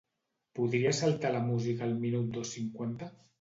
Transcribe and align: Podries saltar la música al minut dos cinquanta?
Podries 0.59 1.01
saltar 1.03 1.31
la 1.35 1.41
música 1.51 1.87
al 1.89 1.93
minut 2.07 2.33
dos 2.39 2.55
cinquanta? 2.57 3.13